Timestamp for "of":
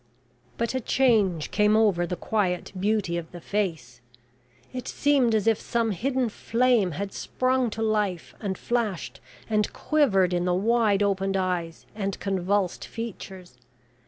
3.19-3.31